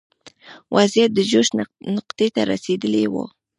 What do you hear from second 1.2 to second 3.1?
جوش نقطې ته رسېدلی